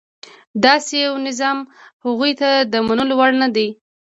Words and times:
داسې 0.63 0.95
یو 1.05 1.13
نظام 1.27 1.57
هغوی 2.03 2.31
ته 2.39 2.49
د 2.73 2.75
منلو 2.87 3.13
وړ 3.19 3.31
نه 3.43 3.47
دی. 3.55 3.67